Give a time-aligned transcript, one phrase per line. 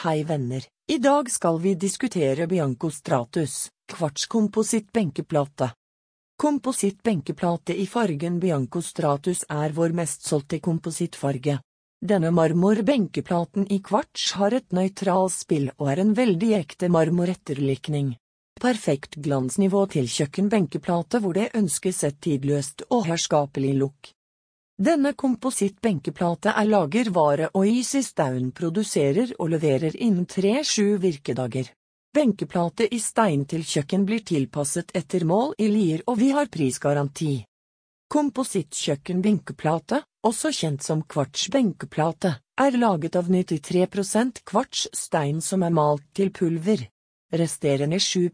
[0.00, 5.66] Hei venner, i dag skal vi diskutere Bianco Stratus, kvartskompositt benkeplate.
[6.40, 11.58] Kompositt benkeplate i fargen Bianco Stratus er vår mest solgte komposittfarge.
[12.00, 18.14] Denne marmor-benkeplaten i kvarts har et nøytralt spill og er en veldig ekte marmoretterlikning.
[18.56, 24.14] Perfekt glansnivå til kjøkkenbenkeplate hvor det ønskes et tidløst og herskapelig look.
[24.80, 31.66] Denne komposittbenkeplate er lagervare og Easy Staun produserer og leverer innen tre–sju virkedager.
[32.16, 37.44] Benkeplate i stein til kjøkken blir tilpasset etter mål i Lier og vi har prisgaranti.
[38.08, 42.32] Komposittkjøkkenbenkeplate, også kjent som kvartsbenkeplate,
[42.64, 46.88] er laget av 93 kvarts stein som er malt til pulver.
[47.36, 48.32] Resterende 7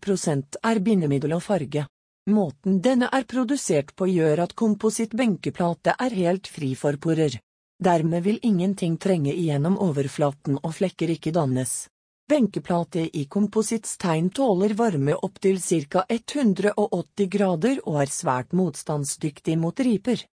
[0.62, 1.88] er bindemiddel og farge.
[2.26, 7.38] Måten denne er produsert på gjør at komposittbenkeplate er helt fri for porer.
[7.78, 11.86] Dermed vil ingenting trenge igjennom overflaten og flekker ikke dannes.
[12.26, 20.24] Benkeplate i komposittstein tåler varme opptil ca 180 grader og er svært motstandsdyktig mot riper.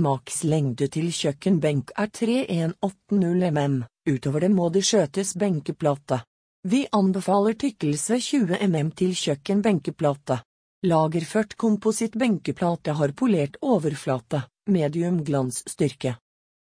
[0.00, 6.22] Maks lengde til kjøkkenbenk er 3180 mm, utover det må det skjøtes benkeplate.
[6.64, 10.40] Vi anbefaler tykkelse 20 mm til kjøkkenbenkeplate.
[10.86, 16.16] Lagerført komposittbenkeplate har polert overflate, medium glansstyrke.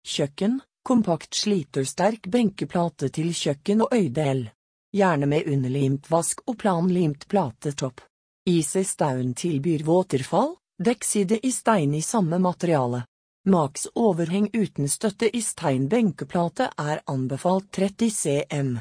[0.07, 4.47] Kjøkken, Kompakt slitersterk benkeplate til kjøkken og øydel.
[4.97, 8.01] Gjerne med underlimt vask og planlimt platetopp.
[8.49, 13.03] Easy Staun tilbyr våterfall, dekkside i stein i samme materiale.
[13.53, 18.73] Max overheng uten støtte i stein benkeplate er anbefalt 30 cm.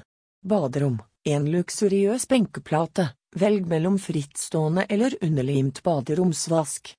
[0.48, 6.94] Baderom, en luksuriøs benkeplate, velg mellom frittstående eller underlimt baderomsvask.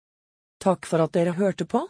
[0.63, 1.85] Takk for at dere hørte på.